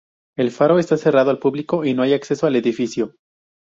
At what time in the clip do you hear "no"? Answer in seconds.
1.93-2.01